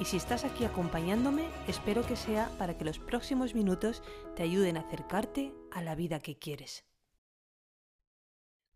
[0.00, 4.02] y si estás aquí acompañándome, espero que sea para que los próximos minutos
[4.36, 6.84] te ayuden a acercarte a la vida que quieres.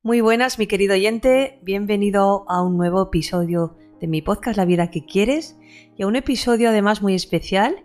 [0.02, 4.90] Muy buenas, mi querido oyente, bienvenido a un nuevo episodio de mi podcast La vida
[4.90, 5.56] que quieres
[5.96, 7.84] y a un episodio además muy especial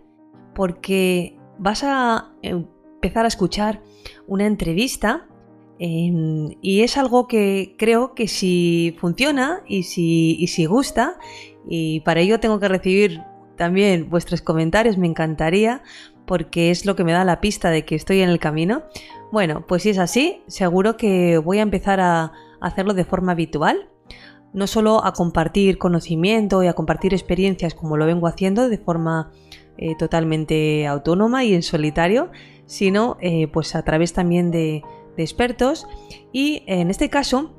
[0.56, 3.82] porque vas a empezar a escuchar
[4.26, 5.28] una entrevista
[5.80, 11.20] y es algo que creo que si funciona y si, y si gusta
[11.68, 13.22] y para ello tengo que recibir
[13.56, 15.82] también vuestros comentarios, me encantaría,
[16.26, 18.84] porque es lo que me da la pista de que estoy en el camino.
[19.32, 23.90] Bueno, pues si es así, seguro que voy a empezar a hacerlo de forma habitual,
[24.54, 29.30] no solo a compartir conocimiento y a compartir experiencias como lo vengo haciendo de forma
[29.76, 32.30] eh, totalmente autónoma y en solitario,
[32.64, 34.82] sino eh, pues a través también de,
[35.16, 35.86] de expertos.
[36.32, 37.54] Y en este caso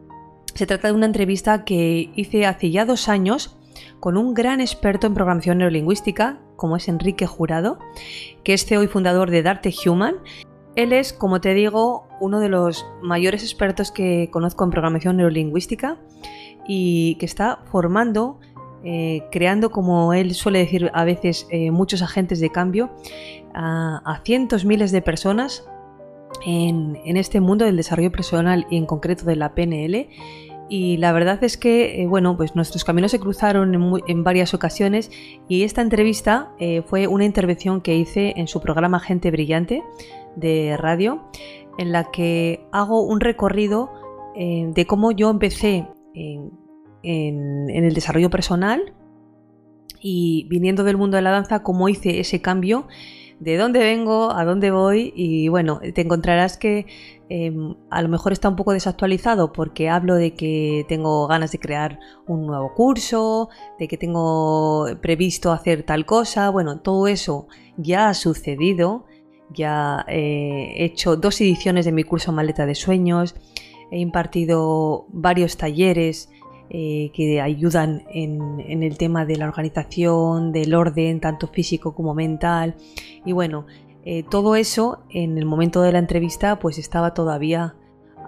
[0.56, 3.59] se trata de una entrevista que hice hace ya dos años
[4.00, 7.80] con un gran experto en programación neurolingüística, como es Enrique Jurado,
[8.44, 10.16] que es CEO y fundador de Darte Human.
[10.76, 15.98] Él es, como te digo, uno de los mayores expertos que conozco en programación neurolingüística
[16.68, 18.40] y que está formando,
[18.84, 22.92] eh, creando, como él suele decir a veces, eh, muchos agentes de cambio
[23.54, 25.66] a, cientos miles de personas
[26.46, 30.08] en este mundo del desarrollo personal y en concreto de la PNL
[30.70, 35.10] y la verdad es que, eh, bueno, pues nuestros caminos se cruzaron en, varias ocasiones
[35.48, 39.84] y esta entrevista eh, fue una intervención que hice en su programa Gente Brillante
[40.36, 41.24] de radio,
[41.80, 43.92] en la que hago un recorrido
[44.36, 46.52] eh, de cómo yo empecé en,
[47.02, 48.94] en el desarrollo personal
[50.00, 52.88] y viniendo del mundo de la danza, cómo hice ese cambio
[53.40, 56.86] de dónde vengo, a dónde voy y bueno, te encontrarás que
[57.32, 61.60] Em, a lo mejor está un poco desactualizado porque hablo de que tengo ganas de
[61.60, 66.50] crear un nuevo curso, de que tengo previsto hacer tal cosa.
[66.50, 67.48] Bueno, todo eso
[67.78, 69.06] ya ha sucedido.
[69.54, 73.36] Ya eh, he hecho dos ediciones de mi curso Maleta de Sueños.
[73.92, 76.30] He impartido varios talleres
[76.72, 82.14] eh, que ayudan en, en, el tema de la organización, del orden, tanto físico como
[82.14, 82.76] mental.
[83.26, 83.66] Y bueno,
[84.06, 87.76] eh, todo eso en el momento de la entrevista pues estaba todavía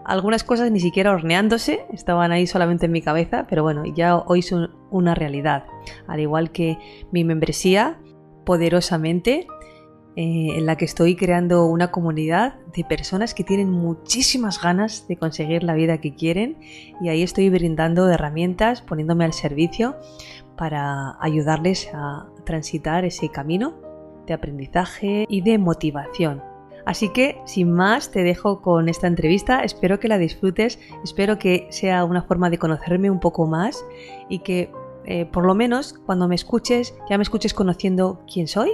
[0.05, 4.41] algunas cosas ni siquiera horneándose, estaban ahí solamente en mi cabeza, pero bueno, ya hoy
[4.41, 5.65] son una realidad.
[6.07, 6.77] Al igual que
[7.11, 7.99] mi membresía,
[8.45, 9.47] poderosamente,
[10.17, 15.15] eh, en la que estoy creando una comunidad de personas que tienen muchísimas ganas de
[15.15, 16.57] conseguir la vida que quieren
[16.99, 19.95] y ahí estoy brindando herramientas, poniéndome al servicio
[20.57, 23.90] para ayudarles a transitar ese camino
[24.31, 26.41] de aprendizaje y de motivación.
[26.85, 29.63] Así que, sin más, te dejo con esta entrevista.
[29.63, 33.85] Espero que la disfrutes, espero que sea una forma de conocerme un poco más
[34.29, 34.71] y que
[35.05, 38.71] eh, por lo menos cuando me escuches, ya me escuches conociendo quién soy,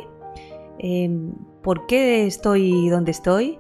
[0.78, 3.58] em, por qué estoy donde estoy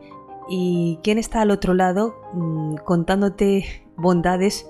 [0.50, 4.68] y quién está al otro lado mm, contándote bondades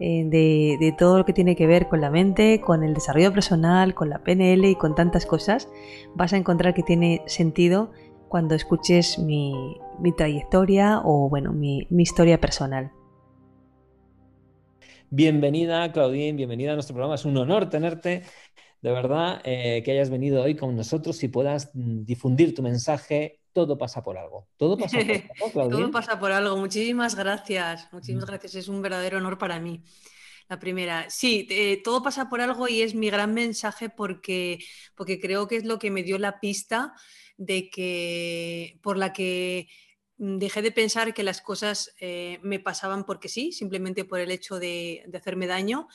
[0.00, 3.94] eh, de, todo lo que tiene que ver con la mente, con el desarrollo personal,
[3.94, 5.68] con la PNL y con tantas cosas,
[6.14, 7.90] vas a encontrar que tiene sentido
[8.28, 9.76] cuando escuches mi,
[10.16, 12.92] trayectoria o bueno, mi, historia personal.
[15.10, 17.14] Bienvenida, Claudine, bienvenida a nuestro programa.
[17.14, 18.22] Es un honor tenerte,
[18.80, 23.40] de verdad, eh, que hayas venido hoy con nosotros y puedas mm, difundir tu mensaje
[23.58, 24.46] todo pasa por algo.
[24.56, 25.70] Todo pasa por algo.
[25.76, 26.56] todo pasa por algo.
[26.56, 27.88] Muchísimas gracias.
[27.90, 28.28] Muchísimas mm.
[28.28, 28.54] gracias.
[28.54, 29.82] Es un verdadero honor para mí.
[30.48, 34.60] La primera, sí, eh, todo pasa por algo y es mi gran mensaje porque,
[34.94, 36.94] porque creo que es lo que me dio la pista
[37.36, 39.68] de que por la que
[40.16, 44.58] dejé de pensar que las cosas eh, me pasaban porque sí, simplemente por el hecho
[44.58, 45.88] de, de hacerme daño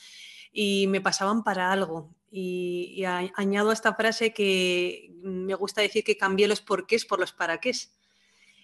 [0.52, 2.14] y me pasaban para algo.
[2.36, 3.04] Y,
[3.36, 7.60] añado a esta frase que me gusta decir que cambié los porqués por los para
[7.60, 7.70] qué.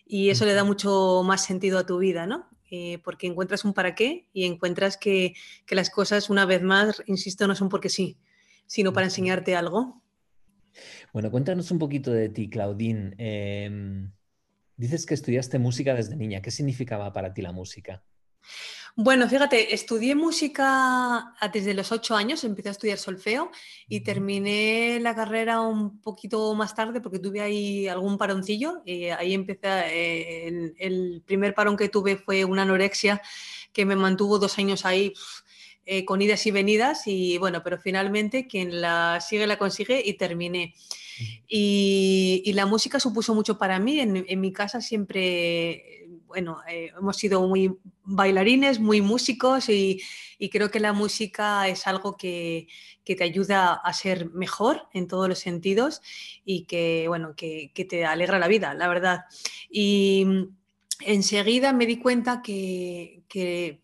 [0.05, 2.49] Y eso le da mucho más sentido a tu vida, ¿no?
[2.73, 5.35] Eh, porque encuentras un para qué y encuentras que,
[5.69, 8.19] las cosas, una vez más, insisto, no son porque sí,
[8.67, 10.03] sino para enseñarte algo.
[11.13, 13.15] Bueno, cuéntanos un poquito de ti, Claudine.
[13.19, 14.11] Em,
[14.77, 16.43] dices que estudiaste música desde niña.
[16.43, 18.03] ¿Qué significaba para ti la música?
[19.03, 23.51] Bueno, fíjate, estudié música desde los ocho años, empecé a estudiar solfeo
[23.89, 28.83] y terminé la carrera un poquito más tarde porque tuve ahí algún paroncillo.
[28.85, 33.23] Y ahí empecé, eh, el, primer parón que tuve fue una anorexia
[33.73, 35.15] que me mantuvo dos años ahí.
[35.87, 40.13] Eh, con idas y venidas y bueno, pero finalmente quien la sigue la consigue y
[40.15, 40.75] terminé.
[41.49, 43.99] Y, la música supuso mucho para mí.
[43.99, 46.01] en mi casa siempre
[46.31, 50.01] bueno, eh, hemos sido muy bailarines, muy músicos y,
[50.53, 52.69] creo que la música es algo que,
[53.05, 56.01] te ayuda a ser mejor en todos los sentidos
[56.45, 59.25] y que, bueno, que, que te alegra la vida, la verdad.
[61.01, 63.23] Enseguida me di cuenta que,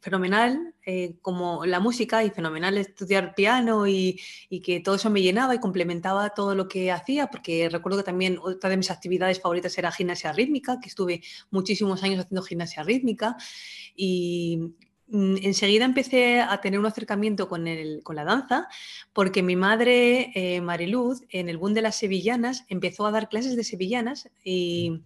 [0.01, 4.21] fenomenal eh, como la música y fenomenal estudiar piano y,
[4.63, 8.39] que todo eso me llenaba y complementaba todo lo que hacía, porque recuerdo que también
[8.43, 13.37] otra de mis actividades favoritas era gimnasia rítmica, que estuve muchísimos años haciendo gimnasia rítmica.
[13.95, 14.75] Y
[15.09, 17.67] mm, enseguida empecé a tener un acercamiento con,
[18.03, 18.69] con la danza,
[19.13, 23.57] porque mi madre, eh, Mariluz, en el boom de las sevillanas, empezó a dar clases
[23.57, 25.03] de sevillanas y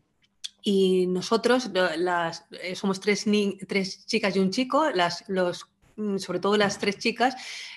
[0.62, 3.26] y nosotros, las, eh, somos tres,
[3.66, 5.66] tres chicas y un chico, las, los,
[5.96, 7.36] mm, sobre todo las tres chicas,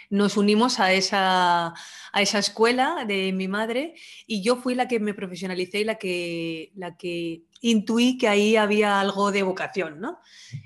[0.09, 3.95] nos unimos a esa, a esa escuela de mi madre
[4.27, 8.55] y yo fui la que me profesionalicé y la que, la que intuí que ahí
[8.55, 10.19] había algo de vocación, ¿no?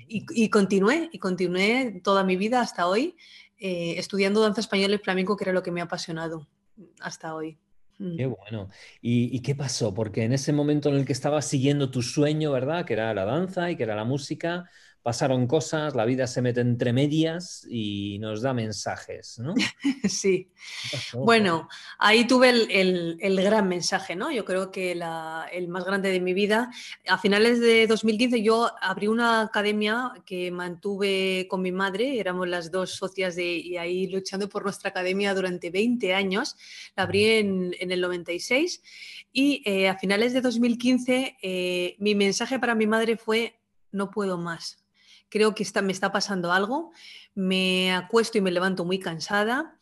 [0.06, 3.16] Y, continué, y continué toda mi vida hasta hoy
[3.58, 6.46] eh, estudiando danza española y flamenco, que era lo que me ha apasionado
[7.00, 7.58] hasta hoy.
[7.98, 8.16] Mm.
[8.16, 8.68] Qué bueno.
[9.00, 9.94] ¿Y, qué pasó?
[9.94, 12.84] Porque en ese momento en el que estabas siguiendo tu sueño, ¿verdad?
[12.84, 14.70] Que era la danza y que era la música,
[15.02, 19.54] pasaron cosas, la vida se mete entre medias y nos da mensajes, ¿no?
[20.08, 20.50] Sí.
[21.14, 21.68] Bueno,
[21.98, 24.30] ahí tuve el, gran mensaje, ¿no?
[24.30, 26.70] Yo creo que el más grande de mi vida.
[27.06, 32.70] A finales de 2015 yo abrí una academia que mantuve con mi madre, éramos las
[32.70, 36.56] dos socias de, y ahí luchando por nuestra academia durante 20 años.
[36.96, 38.82] La abrí en, el 96
[39.32, 43.60] y eh, a finales de 2015 eh, mi mensaje para mi madre fue,
[43.92, 44.87] no puedo más
[45.28, 46.92] creo que está, me está pasando algo,
[47.34, 49.76] me acuesto y me levanto muy cansada.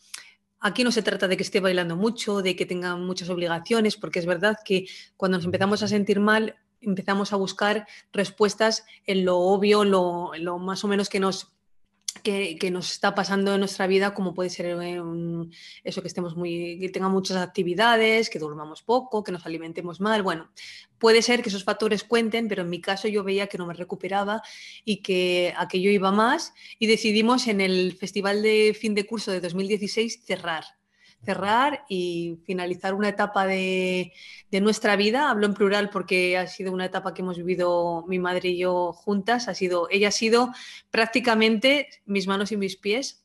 [0.60, 4.18] Aquí no se trata de que esté bailando mucho, de que tenga muchas obligaciones, porque
[4.18, 9.38] es verdad que cuando nos empezamos a sentir mal, empezamos a buscar respuestas en lo
[9.38, 11.55] obvio, lo, lo más o menos que nos
[12.26, 15.00] que, nos está pasando en nuestra vida, como puede ser eh,
[15.84, 20.22] eso que estemos muy, que tengamos muchas actividades, que durmamos poco, que nos alimentemos mal.
[20.22, 20.50] Bueno,
[20.98, 23.74] puede ser que esos factores cuenten, pero en mi caso yo veía que no me
[23.74, 24.42] recuperaba
[24.84, 29.40] y que aquello iba más y decidimos en el Festival de Fin de Curso de
[29.40, 30.64] 2016 cerrar
[31.26, 34.12] cerrar y finalizar una etapa de,
[34.62, 35.28] nuestra vida.
[35.28, 38.94] Hablo en plural porque ha sido una etapa que hemos vivido mi madre y yo
[38.94, 39.48] juntas.
[39.48, 40.50] Ha sido, ella ha sido
[40.90, 43.22] prácticamente mis manos y mis pies.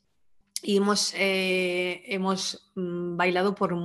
[0.63, 3.75] Y hemos, eh, hemos mm, bailado por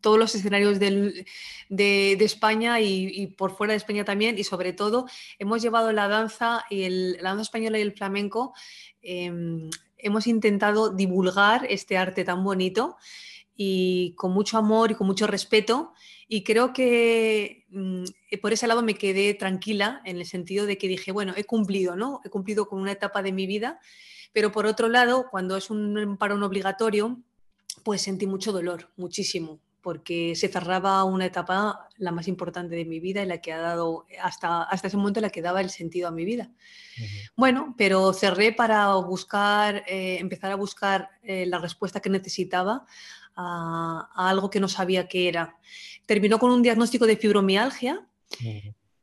[0.00, 1.26] todos los escenarios de,
[2.20, 4.38] España y, por fuera de España también.
[4.38, 5.06] Y sobre todo
[5.38, 8.54] hemos llevado la danza, y el, danza española y el flamenco.
[9.02, 9.68] Em,
[10.02, 12.96] hemos intentado divulgar este arte tan bonito
[13.62, 15.92] y con mucho amor y con mucho respeto.
[16.28, 18.04] Y creo que mm,
[18.40, 21.94] por ese lado me quedé tranquila en el sentido de que dije, bueno, he cumplido,
[21.94, 22.22] ¿no?
[22.24, 23.78] He cumplido con una etapa de mi vida,
[24.32, 27.20] pero por otro lado, cuando es un parón obligatorio,
[27.82, 33.00] pues sentí mucho dolor, muchísimo, porque se cerraba una etapa la más importante de mi
[33.00, 36.08] vida y la que ha dado, hasta, hasta ese momento, la que daba el sentido
[36.08, 36.50] a mi vida.
[37.36, 42.86] Bueno, pero cerré para buscar, eh, empezar a buscar eh, la respuesta que necesitaba
[43.36, 45.56] a, algo que no sabía qué era.
[46.06, 48.06] Terminó con un diagnóstico de fibromialgia,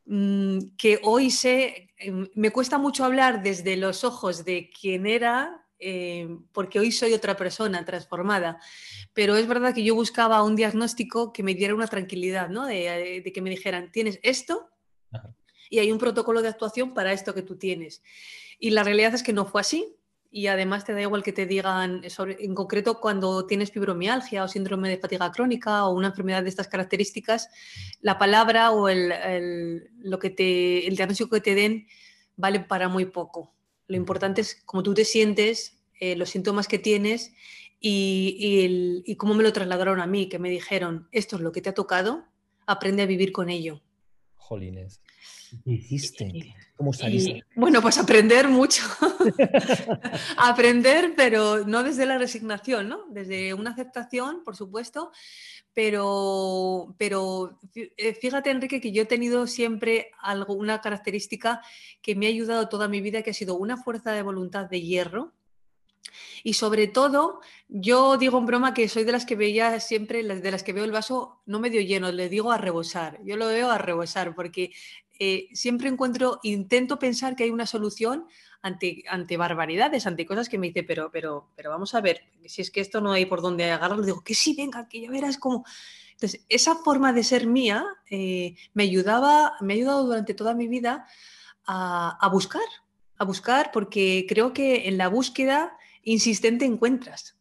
[0.06, 5.67] mm, que hoy sé, em, me cuesta mucho hablar desde los ojos de quién era,
[5.80, 8.60] em, porque hoy soy otra persona transformada.
[9.14, 12.66] Pero es verdad que yo buscaba un diagnóstico que me diera una tranquilidad, ¿no?
[12.66, 14.70] de, de que me dijeran, tienes esto
[15.70, 18.02] y hay un protocolo de actuación para esto que tú tienes.
[18.60, 19.98] Y la realidad es que no fue así
[20.30, 24.48] y además te da igual que te digan, sobre, en concreto cuando tienes fibromialgia o
[24.48, 27.50] síndrome de fatiga crónica o una enfermedad de estas características,
[28.02, 31.88] la palabra o el, lo que te, el diagnóstico que te den
[32.36, 33.57] vale para muy poco.
[33.88, 37.34] Lo importante es cómo tú te sientes, eh, los síntomas que tienes
[37.80, 41.42] y, y, el, y cómo me lo trasladaron a mí, que me dijeron, esto es
[41.42, 42.26] lo que te ha tocado,
[42.66, 43.82] aprende a vivir con ello.
[44.36, 45.02] Jolines.
[45.64, 46.54] ¿Qué hiciste?
[46.78, 47.44] ¿Cómo saliste?
[47.56, 48.84] bueno, pues aprender mucho.
[50.38, 53.06] aprender, pero no desde la resignación, ¿no?
[53.10, 55.12] Desde una aceptación, por supuesto,
[55.74, 61.62] pero, pero eh, fíjate, Enrique, que yo he tenido siempre algo, una característica
[62.02, 64.82] que me ha ayudado toda mi vida, que ha sido una fuerza de voluntad de
[64.82, 65.34] hierro.
[66.44, 70.52] Y sobre todo, yo digo en broma que soy de las que veía siempre, de
[70.52, 73.20] las que veo el vaso no medio lleno, le digo a rebosar.
[73.24, 74.72] Yo lo veo a rebosar porque
[75.20, 78.28] eh, siempre encuentro, intento pensar que hay una solución
[78.62, 82.62] ante, ante barbaridades, ante cosas que me dice, pero, pero, pero vamos a ver, si
[82.62, 85.38] es que esto no hay por dónde agarrarlo, digo, que sí, venga, que ya verás
[85.38, 85.66] cómo.
[86.12, 90.68] Entonces, esa forma de ser mía eh, me ayudaba, me ha ayudado durante toda mi
[90.68, 91.06] vida
[91.66, 92.68] a, a buscar,
[93.18, 97.37] a buscar, porque creo que en la búsqueda insistente encuentras.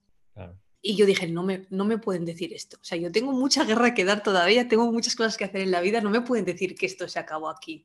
[0.88, 2.76] Y yo dije, no me, no me pueden decir esto.
[2.80, 5.72] O sea, yo tengo mucha guerra que dar todavía, tengo muchas cosas que hacer en
[5.72, 7.84] la vida, no me pueden decir que esto se acabó aquí.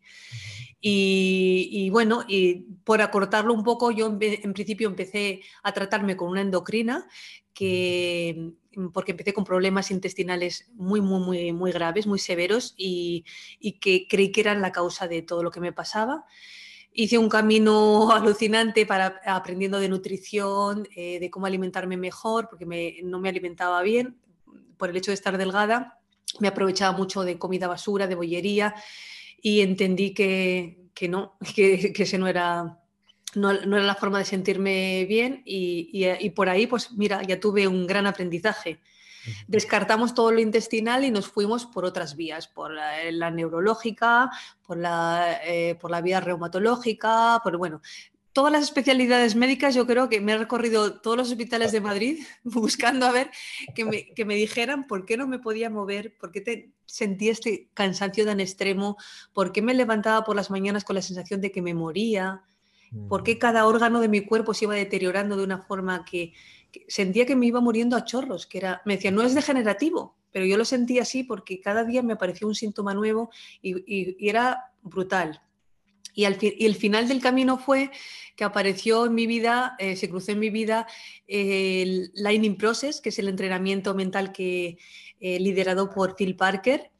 [0.79, 6.41] y, bueno, y por acortarlo un poco, yo en, principio empecé a tratarme con una
[6.41, 7.07] endocrina,
[7.55, 8.51] que,
[8.93, 13.25] porque empecé con problemas intestinales muy, muy, muy, muy graves, muy severos, y,
[13.59, 16.25] y que creí que eran la causa de todo lo que me pasaba
[16.93, 23.19] hice un camino alucinante para aprendiendo de nutrición, eh, de cómo alimentarme mejor, porque no
[23.19, 24.17] me alimentaba bien
[24.77, 25.99] por el hecho de estar delgada.
[26.39, 28.73] Me aprovechaba mucho de comida basura, de bollería
[29.41, 32.79] y entendí que, no, que, ese no era,
[33.35, 37.67] no, era la forma de sentirme bien y, y, por ahí, pues mira, ya tuve
[37.67, 38.79] un gran aprendizaje.
[39.47, 44.31] Descartamos todo lo intestinal y nos fuimos por otras vías, por la, neurológica,
[44.65, 47.81] por la, eh, por la vía reumatológica, por bueno,
[48.33, 52.19] todas las especialidades médicas, yo creo que me he recorrido todos los hospitales de Madrid
[52.43, 53.29] buscando a ver
[53.75, 57.31] que me, que me dijeran por qué no me podía mover, por qué te, sentía
[57.31, 58.97] este cansancio tan extremo,
[59.33, 62.43] por qué me levantaba por las mañanas con la sensación de que me moría,
[63.07, 63.39] por qué mm.
[63.39, 66.33] cada órgano de mi cuerpo se iba deteriorando de una forma que,
[66.87, 70.45] sentía que me iba muriendo a chorros, que era, me decía, no es degenerativo, pero
[70.45, 73.29] yo lo sentía así porque cada día me aparecía un síntoma nuevo
[73.61, 75.41] y, era brutal.
[76.13, 77.91] Y, al y, el final del camino fue
[78.35, 80.87] que apareció en mi vida, eh, se cruzó en mi vida
[81.27, 84.77] el Lightning Process, que es el entrenamiento mental que
[85.19, 86.91] eh, liderado por Phil Parker.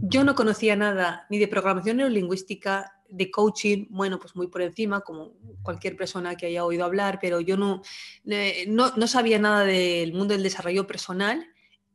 [0.00, 5.00] Yo no conocía nada ni de programación neurolingüística, de coaching, bueno, pues muy por encima,
[5.00, 7.82] como cualquier persona que haya oído hablar, pero yo no,
[8.26, 11.46] eh, no, sabía nada del mundo del desarrollo personal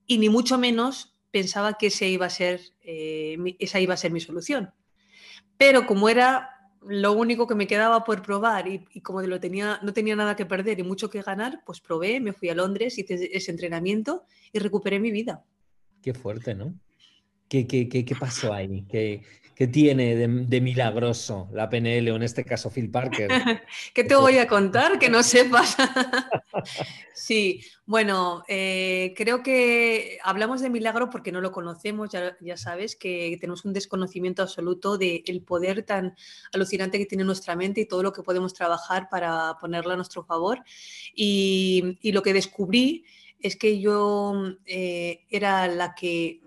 [0.06, 4.12] y ni mucho menos pensaba que ese iba a ser, eh, esa iba a ser
[4.12, 4.74] mi solución.
[5.58, 6.50] Pero como era
[6.82, 10.46] lo único que me quedaba por probar y, como lo tenía, no tenía nada que
[10.46, 14.24] perder y mucho que ganar, pues probé, me fui a Londres, hice ese entrenamiento
[14.54, 15.44] y recuperé mi vida.
[16.02, 16.74] Qué fuerte, ¿no?
[17.50, 18.86] ¿Qué, qué, qué, qué pasó ahí?
[18.90, 19.24] ¿Qué,
[19.60, 23.30] ¿Qué tiene de, milagroso la PNL o en este caso Phil Parker?
[23.94, 25.76] ¿Qué te voy a contar que no sepas?
[27.14, 33.38] sí, bueno, eh, creo que hablamos de milagro porque no lo conocemos, ya, sabes que
[33.42, 36.16] tenemos un desconocimiento absoluto del poder tan
[36.54, 40.24] alucinante que tiene nuestra mente y todo lo que podemos trabajar para ponerla a nuestro
[40.24, 40.64] favor.
[41.14, 43.04] Y, lo que descubrí
[43.42, 46.40] es que yo eh, era la que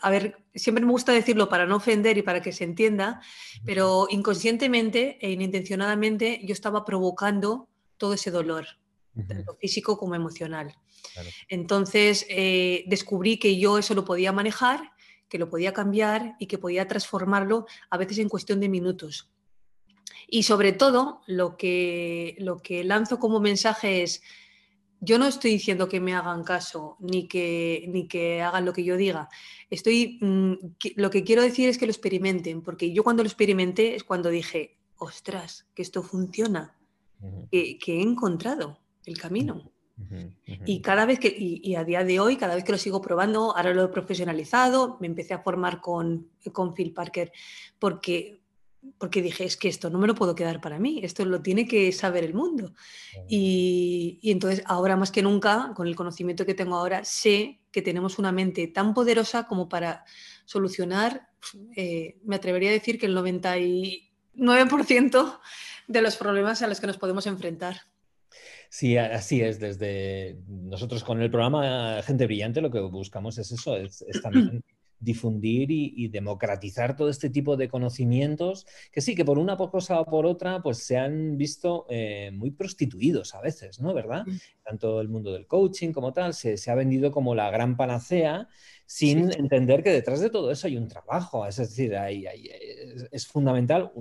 [0.00, 3.20] a ver, siempre me gusta decirlo para no ofender y para que se entienda,
[3.64, 8.66] pero inconscientemente e inintencionadamente yo estaba provocando todo ese dolor,
[9.28, 10.74] tanto físico como emocional.
[11.48, 14.92] Entonces eh, descubrí que yo eso lo podía manejar,
[15.28, 19.30] que lo podía cambiar y que podía transformarlo a veces en cuestión de minutos.
[20.26, 24.22] Y sobre todo, lo que, lo que lanzo como mensaje es,
[25.00, 28.84] yo no estoy diciendo que me hagan caso ni que, ni que hagan lo que
[28.84, 29.28] yo diga.
[29.70, 30.52] Estoy, mm,
[30.96, 34.28] lo que quiero decir es que lo experimenten, porque yo cuando lo experimenté es cuando
[34.28, 36.76] dije, ostras, que esto funciona,
[37.50, 39.72] que, he encontrado el camino.
[40.64, 43.54] Y cada vez que, y, a día de hoy, cada vez que lo sigo probando,
[43.56, 47.32] ahora lo he profesionalizado, me empecé a formar con, con Phil Parker,
[47.78, 48.39] porque
[48.98, 51.66] porque dije, es que esto no me lo puedo quedar para mí, esto lo tiene
[51.66, 52.72] que saber el mundo.
[53.28, 58.18] Y, entonces ahora más que nunca, con el conocimiento que tengo ahora, sé que tenemos
[58.18, 60.04] una mente tan poderosa como para
[60.44, 61.28] solucionar,
[61.76, 65.40] eh, me atrevería a decir que el 99%
[65.88, 67.76] de los problemas a los que nos podemos enfrentar.
[68.68, 69.58] Sí, así es.
[69.58, 74.62] Desde nosotros con el programa Gente Brillante lo que buscamos es eso, es también
[75.00, 80.04] difundir y, democratizar todo este tipo de conocimientos que sí, que por una cosa o
[80.04, 83.94] por otra, pues se han visto eh, muy prostituidos a veces, ¿no?
[83.94, 84.24] ¿Verdad?
[84.62, 88.48] Tanto el mundo del coaching como tal se, ha vendido como la gran panacea
[88.92, 91.46] sin entender que detrás de todo eso hay un trabajo.
[91.46, 91.94] Es decir,
[93.12, 93.92] es, fundamental,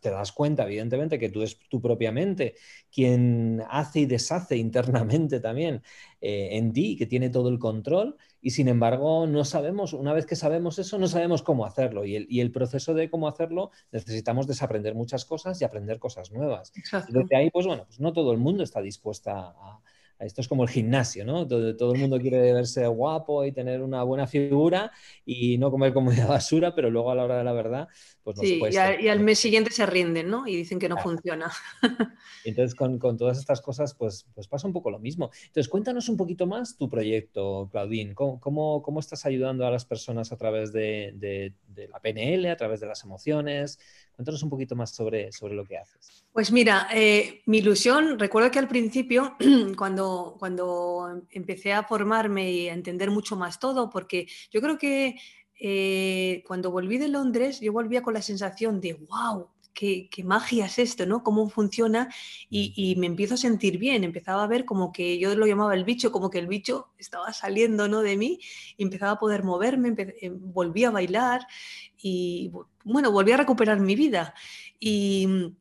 [0.00, 2.54] te, das cuenta, evidentemente, que tú es tu propia mente
[2.88, 5.82] quien hace y deshace internamente también
[6.20, 10.26] eh, en ti, que tiene todo el control, y sin embargo no sabemos, una vez
[10.26, 12.04] que sabemos eso, no sabemos cómo hacerlo.
[12.04, 16.30] Y el, y el proceso de cómo hacerlo necesitamos desaprender muchas cosas y aprender cosas
[16.30, 16.72] nuevas.
[17.08, 19.80] Desde ahí, pues bueno, pues no todo el mundo está dispuesta a
[20.18, 21.46] esto es como el gimnasio, ¿no?
[21.46, 24.90] Todo, el mundo quiere verse guapo y tener una buena figura
[25.24, 27.88] y no comer comida basura, pero luego a la hora de la verdad,
[28.34, 30.48] pues sí, y, al mes siguiente se rinden, ¿no?
[30.48, 31.48] Y dicen que no funciona.
[32.44, 35.30] Entonces, con, con, todas estas cosas, pues, pues pasa un poco lo mismo.
[35.46, 38.16] Entonces, cuéntanos un poquito más tu proyecto, Claudine.
[38.16, 42.50] ¿Cómo, cómo, cómo estás ayudando a las personas a través de, de, de la PNL,
[42.50, 43.78] a través de las emociones?
[44.16, 46.24] Cuéntanos un poquito más sobre, sobre lo que haces.
[46.32, 49.36] Pues mira, eh, mi ilusión, recuerdo que al principio,
[49.76, 55.16] cuando, cuando empecé a formarme y a entender mucho más todo, porque yo creo que
[55.58, 60.78] eh, cuando volví de Londres, yo volvía con la sensación de, wow, Qué, magia es
[60.78, 61.22] esto, ¿no?
[61.22, 62.08] Cómo funciona
[62.48, 64.04] y, me empiezo a sentir bien.
[64.04, 67.34] Empezaba a ver como que yo lo llamaba el bicho, como que el bicho estaba
[67.34, 68.00] saliendo, ¿no?
[68.00, 68.40] De mí
[68.78, 71.46] empezaba a poder moverme, eh, volví a bailar
[71.98, 72.50] y
[72.84, 74.32] bueno, volví a recuperar mi vida.
[74.80, 75.52] Y,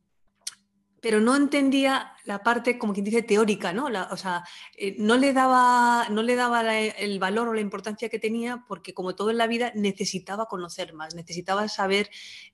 [1.05, 3.85] pero no entendía la parte, como quien dice, teórica, ¿no?
[4.09, 4.43] o sea,
[4.75, 8.95] eh, no le daba, no le daba el valor o la importancia que tenía porque
[8.95, 12.09] como todo en la vida necesitaba conocer más, necesitaba saber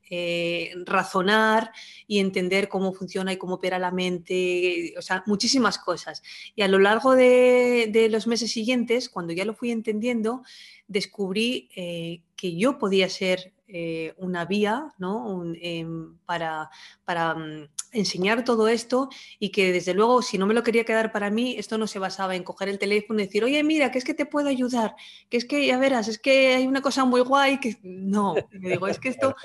[0.09, 1.71] eh, razonar
[2.07, 6.21] y entender cómo funciona y cómo opera la mente, o sea, muchísimas cosas.
[6.53, 10.43] Y a lo largo de, los meses siguientes, cuando ya lo fui entendiendo,
[10.89, 15.43] descubrí eh, que yo podía ser eh, una vía ¿no?
[15.61, 16.69] Em, para,
[17.05, 19.09] para mm, enseñar todo esto
[19.39, 21.99] y que desde luego si no me lo quería quedar para mí, esto no se
[21.99, 24.95] basaba en coger el teléfono y decir, oye, mira, que es que te puedo ayudar,
[25.29, 28.71] que es que ya verás, es que hay una cosa muy guay que no, me
[28.71, 29.35] digo, es que esto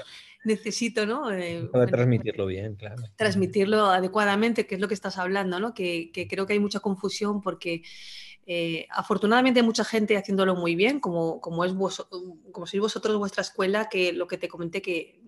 [0.44, 1.32] necesito, ¿no?
[1.32, 3.02] Eh, transmitirlo bien, claro.
[3.16, 5.74] Transmitirlo adecuadamente, que es lo que estás hablando, ¿no?
[5.74, 7.82] Que, que creo que hay mucha confusión porque
[8.48, 13.42] eh, afortunadamente hay mucha gente haciéndolo muy bien, como, como, es como sois vosotros vuestra
[13.42, 15.20] escuela, que lo que te comenté que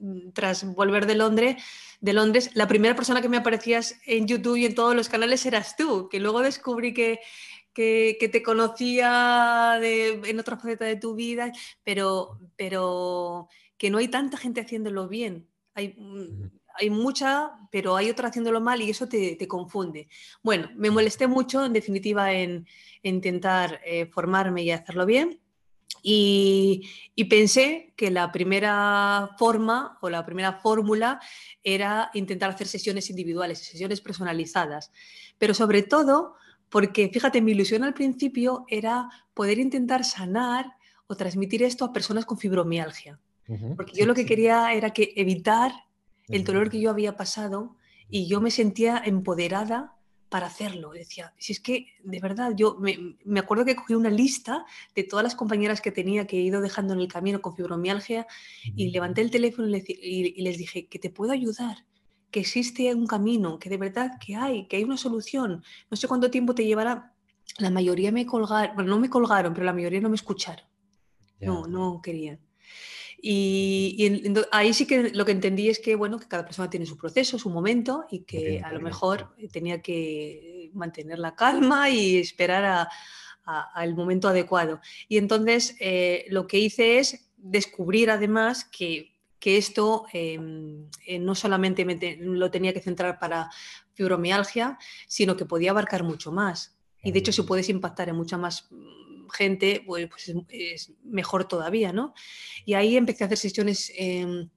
[0.00, 1.62] mm, tras volver de Londres,
[2.00, 5.44] de Londres, la primera persona que me aparecías en YouTube y en todos los canales
[5.44, 7.20] eras tú, que luego descubrí que,
[7.74, 11.52] que, te conocía en otra faceta de tu vida,
[11.84, 15.46] pero, pero que no hay tanta gente haciéndolo bien.
[15.74, 20.08] Hay, mm, hay mucha, pero hay otra haciéndolo mal y eso te, confunde.
[20.42, 22.66] Bueno, me molesté mucho, en definitiva, en,
[23.02, 25.40] intentar eh, formarme y hacerlo bien.
[26.02, 26.88] Y,
[27.30, 31.20] pensé que la primera forma o la primera fórmula
[31.62, 34.90] era intentar hacer sesiones individuales, sesiones personalizadas.
[35.38, 36.34] Pero sobre todo,
[36.68, 40.72] porque fíjate, mi ilusión al principio era poder intentar sanar
[41.06, 43.20] o transmitir esto a personas con fibromialgia.
[43.76, 45.72] Porque yo lo que quería era que evitar
[46.32, 47.76] el dolor que yo había pasado
[48.08, 49.96] y yo me sentía empoderada
[50.32, 50.92] para hacerlo.
[50.92, 54.64] Decía, si es que de verdad, yo me, acuerdo que cogí una lista
[54.94, 58.26] de todas las compañeras que tenía que he ido dejando en el camino con fibromialgia
[58.74, 61.84] y levanté el teléfono y les, dije que te puedo ayudar,
[62.30, 65.62] que existe un camino, que de verdad que hay, que hay una solución.
[65.90, 67.14] No sé cuánto tiempo te llevará.
[67.58, 70.64] La mayoría me colgaron, bueno, no me colgaron, pero la mayoría no me escucharon.
[71.40, 72.40] No, no querían.
[73.24, 74.04] Y,
[74.50, 77.38] ahí sí que lo que entendí es que, bueno, que cada persona tiene su proceso,
[77.38, 82.88] su momento y que a lo mejor tenía que mantener la calma y esperar
[83.44, 84.80] al momento adecuado.
[85.08, 91.36] Y entonces eh, lo que hice es descubrir además que, que esto em, eh, no
[91.36, 91.84] solamente
[92.20, 93.50] lo tenía que centrar para
[93.94, 96.76] fibromialgia, sino que podía abarcar mucho más.
[97.04, 98.68] Y de hecho, si puedes impactar en mucha más
[99.30, 102.14] gente, pues, pues es, mejor todavía, ¿no?
[102.64, 104.48] Y ahí empecé a hacer sesiones em,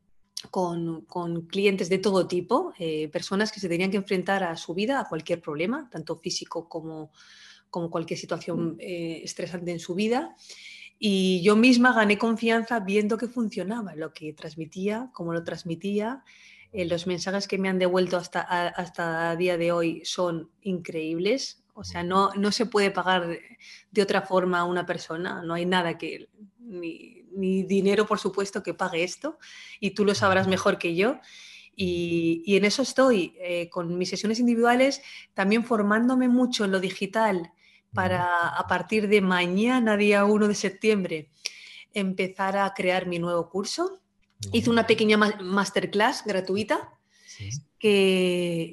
[0.50, 1.06] con,
[1.48, 5.08] clientes de todo tipo, eh, personas que se tenían que enfrentar a su vida, a
[5.08, 7.12] cualquier problema, tanto físico como,
[7.70, 8.78] como cualquier situación mm.
[8.80, 10.36] eh, estresante en su vida.
[10.98, 16.24] Y yo misma gané confianza viendo que funcionaba, lo que transmitía, cómo lo transmitía.
[16.72, 21.65] Eh, los mensajes que me han devuelto hasta, hasta día de hoy son increíbles.
[21.78, 23.28] O sea, no, no se puede pagar
[23.92, 27.26] de otra forma a una persona, no hay nada que, ni,
[27.64, 29.38] dinero por supuesto que pague esto,
[29.82, 31.20] y tú lo sabrás mejor que yo.
[31.76, 35.02] Y, en eso estoy, eh, con mis sesiones individuales,
[35.34, 37.52] también formándome mucho en lo digital
[37.94, 41.30] para a partir de mañana, día 1 de septiembre,
[41.94, 44.00] empezar a crear mi nuevo curso.
[44.54, 46.96] Hice una pequeña masterclass gratuita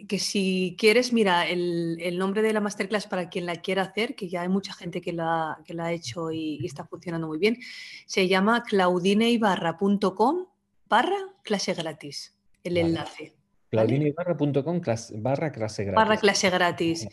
[0.08, 4.28] que, si quieres, mira, el, nombre de la masterclass para quien la quiera hacer, que
[4.28, 7.58] ya hay mucha gente que la, que la ha hecho y, está funcionando muy bien,
[8.06, 10.46] se llama claudineibarra.com
[10.88, 13.34] barra clase gratis, el enlace.
[13.68, 14.80] claudineibarra.com
[15.16, 15.96] barra clase gratis.
[15.96, 17.08] Barra clase gratis.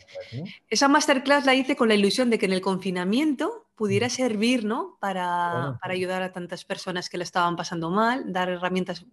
[0.70, 4.96] Esa masterclass la hice con la ilusión de que en el confinamiento pudiera servir ¿no?
[5.00, 9.04] para, para ayudar a tantas personas que la estaban pasando mal, dar herramientas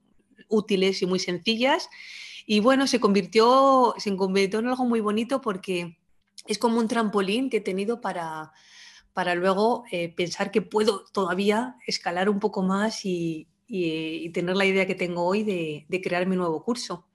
[0.48, 1.90] útiles y muy sencillas
[2.50, 5.98] y bueno, se convirtió, se convirtió en algo muy bonito porque
[6.48, 8.54] es como un trampolín que he tenido para,
[9.12, 13.50] para luego eh, pensar que puedo todavía escalar un poco más y,
[14.34, 17.06] tener la idea que tengo hoy de, crear mi nuevo curso.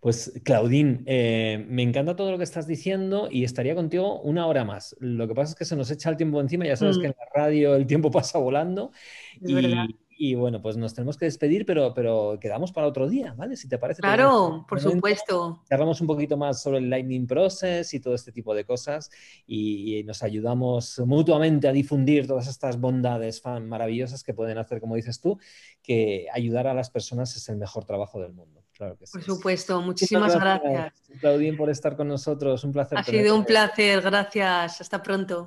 [0.00, 4.64] Pues Claudín, eh, me encanta todo lo que estás diciendo y estaría contigo una hora
[4.64, 4.96] más.
[5.00, 7.00] Lo que pasa es que se nos echa el tiempo encima, ya sabes mm.
[7.02, 8.90] que en la radio el tiempo pasa volando.
[9.42, 13.56] y, y bueno, pues nos tenemos que despedir, pero, pero quedamos para otro día, ¿vale?
[13.56, 14.02] Si te parece.
[14.02, 15.62] Claro, por supuesto.
[15.70, 19.10] Hablamos un poquito más sobre el Lightning Process y todo este tipo de cosas
[19.46, 25.22] y, nos ayudamos mutuamente a difundir todas estas bondades maravillosas que pueden hacer, como dices
[25.22, 25.38] tú,
[25.82, 28.62] que ayudar a las personas es el mejor trabajo del mundo.
[28.74, 29.12] Claro que sí.
[29.12, 30.70] Por supuesto, muchísimas gracias.
[30.70, 31.18] gracias.
[31.18, 32.62] Claudín, por estar con nosotros.
[32.62, 32.98] Un placer.
[32.98, 34.82] Ha sido un placer, gracias.
[34.82, 35.46] Hasta pronto.